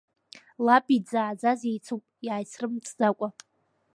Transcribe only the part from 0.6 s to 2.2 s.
Лаби дзааӡази еицуп